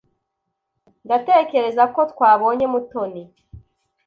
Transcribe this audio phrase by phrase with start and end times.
[1.05, 3.23] Ndatekereza ko twabonye Mutoni.